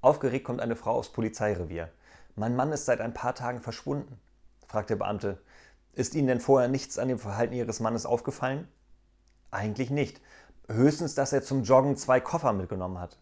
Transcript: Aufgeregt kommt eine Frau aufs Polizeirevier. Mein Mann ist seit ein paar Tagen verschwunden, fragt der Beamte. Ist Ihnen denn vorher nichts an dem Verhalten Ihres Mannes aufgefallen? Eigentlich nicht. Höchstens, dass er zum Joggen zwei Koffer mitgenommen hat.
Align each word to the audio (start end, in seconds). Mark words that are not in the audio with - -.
Aufgeregt 0.00 0.44
kommt 0.44 0.60
eine 0.60 0.76
Frau 0.76 0.92
aufs 0.92 1.10
Polizeirevier. 1.10 1.90
Mein 2.36 2.54
Mann 2.54 2.72
ist 2.72 2.84
seit 2.84 3.00
ein 3.00 3.14
paar 3.14 3.34
Tagen 3.34 3.60
verschwunden, 3.60 4.20
fragt 4.68 4.90
der 4.90 4.96
Beamte. 4.96 5.42
Ist 5.92 6.14
Ihnen 6.14 6.28
denn 6.28 6.40
vorher 6.40 6.68
nichts 6.68 6.98
an 6.98 7.08
dem 7.08 7.18
Verhalten 7.18 7.54
Ihres 7.54 7.80
Mannes 7.80 8.06
aufgefallen? 8.06 8.68
Eigentlich 9.50 9.90
nicht. 9.90 10.20
Höchstens, 10.68 11.14
dass 11.14 11.32
er 11.32 11.42
zum 11.42 11.64
Joggen 11.64 11.96
zwei 11.96 12.20
Koffer 12.20 12.52
mitgenommen 12.52 13.00
hat. 13.00 13.18